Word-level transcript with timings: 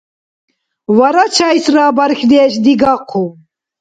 Варачайсра 0.97 1.85
бархьдеш 1.97 2.53
дигахъу. 2.63 3.25